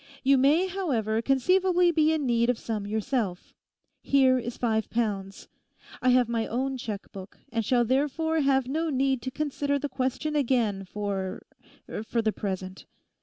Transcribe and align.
You 0.23 0.35
may, 0.35 0.65
however, 0.65 1.21
conceivably 1.21 1.91
be 1.91 2.11
in 2.11 2.25
need 2.25 2.49
of 2.49 2.57
some 2.57 2.87
yourself; 2.87 3.53
here 4.01 4.39
is 4.39 4.57
five 4.57 4.89
pounds. 4.89 5.47
I 6.01 6.09
have 6.09 6.27
my 6.27 6.47
own 6.47 6.75
cheque 6.77 7.11
book, 7.11 7.37
and 7.51 7.63
shall 7.63 7.85
therefore 7.85 8.39
have 8.39 8.67
no 8.67 8.89
need 8.89 9.21
to 9.21 9.29
consider 9.29 9.77
the 9.77 9.89
question 9.89 10.35
again 10.35 10.85
for—for 10.85 12.21
the 12.23 12.31
present. 12.31 12.87